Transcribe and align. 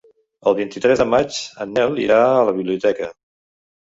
El 0.51 0.55
vint-i-tres 0.59 1.01
de 1.03 1.05
maig 1.09 1.37
en 1.65 1.71
Nel 1.75 1.99
irà 2.05 2.17
a 2.31 2.47
la 2.47 2.55
biblioteca. 2.61 3.11